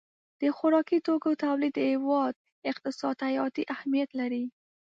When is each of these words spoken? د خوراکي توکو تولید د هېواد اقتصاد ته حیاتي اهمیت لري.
د 0.41 0.43
خوراکي 0.55 0.97
توکو 1.07 1.31
تولید 1.43 1.73
د 1.75 1.79
هېواد 1.91 2.33
اقتصاد 2.71 3.13
ته 3.19 3.23
حیاتي 3.31 3.63
اهمیت 3.73 4.09
لري. 4.19 4.43